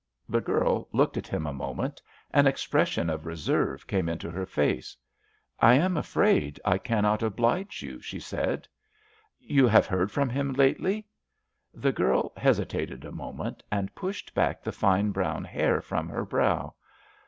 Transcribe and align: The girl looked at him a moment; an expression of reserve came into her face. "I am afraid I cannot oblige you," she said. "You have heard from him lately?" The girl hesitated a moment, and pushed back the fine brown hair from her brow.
The 0.27 0.41
girl 0.41 0.87
looked 0.91 1.15
at 1.15 1.27
him 1.27 1.45
a 1.45 1.53
moment; 1.53 2.01
an 2.31 2.47
expression 2.47 3.07
of 3.07 3.27
reserve 3.27 3.85
came 3.85 4.09
into 4.09 4.31
her 4.31 4.47
face. 4.47 4.97
"I 5.59 5.75
am 5.75 5.95
afraid 5.95 6.59
I 6.65 6.79
cannot 6.79 7.21
oblige 7.21 7.83
you," 7.83 8.01
she 8.01 8.19
said. 8.19 8.67
"You 9.39 9.67
have 9.67 9.85
heard 9.85 10.11
from 10.11 10.27
him 10.27 10.53
lately?" 10.53 11.05
The 11.71 11.91
girl 11.91 12.33
hesitated 12.35 13.05
a 13.05 13.11
moment, 13.11 13.61
and 13.71 13.93
pushed 13.93 14.33
back 14.33 14.63
the 14.63 14.71
fine 14.71 15.11
brown 15.11 15.43
hair 15.43 15.81
from 15.83 16.09
her 16.09 16.25
brow. 16.25 16.73